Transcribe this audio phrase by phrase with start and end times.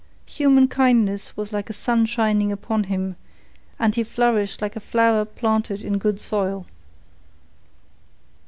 [0.25, 3.17] Human kindness was like a sun shining upon him,
[3.77, 6.65] and he flourished like a flower planted in good soil.